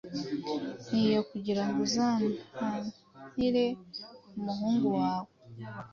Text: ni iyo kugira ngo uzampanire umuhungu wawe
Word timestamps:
ni 0.89 1.01
iyo 1.09 1.21
kugira 1.29 1.61
ngo 1.67 1.77
uzampanire 1.87 3.65
umuhungu 4.37 4.87
wawe 4.99 5.31